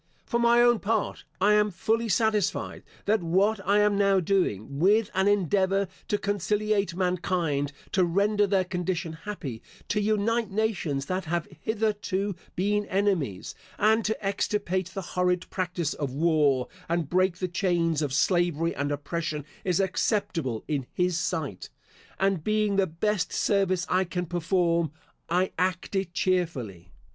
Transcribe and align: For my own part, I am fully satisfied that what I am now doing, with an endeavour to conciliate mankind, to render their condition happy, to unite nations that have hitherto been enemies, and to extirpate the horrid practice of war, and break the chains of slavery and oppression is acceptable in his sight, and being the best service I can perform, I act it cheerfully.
For 0.25 0.39
my 0.39 0.63
own 0.63 0.79
part, 0.79 1.25
I 1.39 1.53
am 1.53 1.69
fully 1.69 2.09
satisfied 2.09 2.81
that 3.05 3.21
what 3.21 3.59
I 3.67 3.81
am 3.81 3.99
now 3.99 4.19
doing, 4.19 4.79
with 4.79 5.11
an 5.13 5.27
endeavour 5.27 5.87
to 6.07 6.17
conciliate 6.17 6.95
mankind, 6.95 7.71
to 7.91 8.03
render 8.03 8.47
their 8.47 8.63
condition 8.63 9.13
happy, 9.13 9.61
to 9.89 10.01
unite 10.01 10.49
nations 10.49 11.05
that 11.05 11.25
have 11.25 11.47
hitherto 11.59 12.35
been 12.55 12.87
enemies, 12.87 13.53
and 13.77 14.03
to 14.05 14.17
extirpate 14.25 14.87
the 14.87 15.03
horrid 15.13 15.47
practice 15.51 15.93
of 15.93 16.11
war, 16.15 16.67
and 16.89 17.07
break 17.07 17.37
the 17.37 17.47
chains 17.47 18.01
of 18.01 18.11
slavery 18.11 18.73
and 18.75 18.91
oppression 18.91 19.45
is 19.63 19.79
acceptable 19.79 20.63
in 20.67 20.87
his 20.91 21.15
sight, 21.19 21.69
and 22.19 22.43
being 22.43 22.75
the 22.75 22.87
best 22.87 23.31
service 23.31 23.85
I 23.87 24.05
can 24.05 24.25
perform, 24.25 24.93
I 25.29 25.51
act 25.59 25.95
it 25.95 26.11
cheerfully. 26.15 26.91